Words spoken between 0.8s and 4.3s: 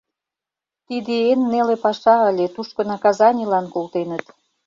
Тиде эн неле паша ыле, тушко наказанийлан колтеныт.